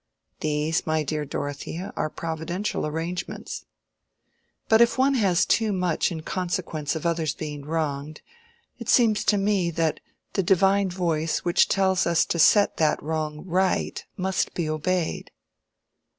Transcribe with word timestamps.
"These, 0.39 0.87
my 0.87 1.03
dear 1.03 1.25
Dorothea, 1.25 1.93
are 1.95 2.09
providential 2.09 2.87
arrangements." 2.87 3.65
"But 4.67 4.81
if 4.81 4.97
one 4.97 5.13
has 5.13 5.45
too 5.45 5.71
much 5.71 6.11
in 6.11 6.21
consequence 6.21 6.95
of 6.95 7.05
others 7.05 7.35
being 7.35 7.61
wronged, 7.65 8.21
it 8.79 8.89
seems 8.89 9.23
to 9.25 9.37
me 9.37 9.69
that 9.69 9.99
the 10.33 10.41
divine 10.41 10.89
voice 10.89 11.45
which 11.45 11.67
tells 11.67 12.07
us 12.07 12.25
to 12.25 12.39
set 12.39 12.77
that 12.77 12.99
wrong 13.03 13.45
right 13.45 14.03
must 14.17 14.55
be 14.55 14.67
obeyed." 14.67 15.29